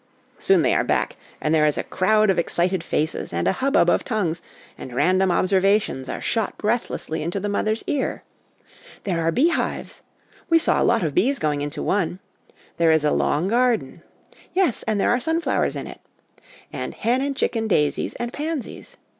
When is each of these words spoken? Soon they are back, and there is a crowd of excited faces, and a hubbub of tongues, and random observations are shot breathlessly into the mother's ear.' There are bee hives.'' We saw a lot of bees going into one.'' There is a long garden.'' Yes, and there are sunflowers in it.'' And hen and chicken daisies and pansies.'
Soon 0.39 0.63
they 0.63 0.73
are 0.73 0.83
back, 0.83 1.15
and 1.39 1.53
there 1.53 1.67
is 1.67 1.77
a 1.77 1.83
crowd 1.83 2.31
of 2.31 2.39
excited 2.39 2.83
faces, 2.83 3.31
and 3.31 3.47
a 3.47 3.51
hubbub 3.61 3.87
of 3.87 4.03
tongues, 4.03 4.41
and 4.75 4.95
random 4.95 5.29
observations 5.29 6.09
are 6.09 6.19
shot 6.19 6.57
breathlessly 6.57 7.21
into 7.21 7.39
the 7.39 7.47
mother's 7.47 7.83
ear.' 7.85 8.23
There 9.03 9.19
are 9.21 9.31
bee 9.31 9.49
hives.'' 9.49 10.01
We 10.49 10.57
saw 10.57 10.81
a 10.81 10.89
lot 10.89 11.03
of 11.03 11.13
bees 11.13 11.37
going 11.37 11.61
into 11.61 11.83
one.'' 11.83 12.17
There 12.77 12.89
is 12.89 13.03
a 13.03 13.11
long 13.11 13.47
garden.'' 13.47 14.01
Yes, 14.55 14.81
and 14.87 14.99
there 14.99 15.11
are 15.11 15.19
sunflowers 15.19 15.75
in 15.75 15.85
it.'' 15.85 16.01
And 16.73 16.95
hen 16.95 17.21
and 17.21 17.35
chicken 17.35 17.67
daisies 17.67 18.15
and 18.15 18.33
pansies.' 18.33 18.97